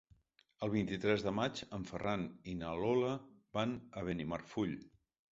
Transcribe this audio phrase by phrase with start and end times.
[0.67, 3.11] El vint-i-tres de maig en Ferran i na Lola
[3.59, 4.73] van a Benimarfull.